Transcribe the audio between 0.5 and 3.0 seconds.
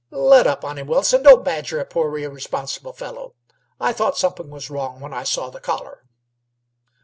on him, Wilson. Don't badger a poor irresponsible